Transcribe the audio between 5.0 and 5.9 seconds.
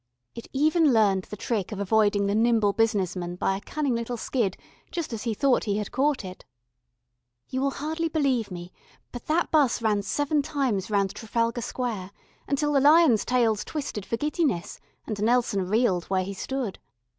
as he thought he